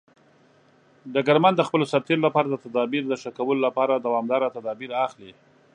[1.13, 5.31] ډګرمن د خپلو سرتیرو لپاره د تدابیر د ښه کولو لپاره دوامداره تدابیر اخلي.